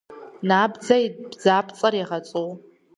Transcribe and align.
Набдзэ 0.47 0.95
и 1.05 1.07
бдзапцӏэр 1.29 1.93
егъэцӏу. 2.03 2.49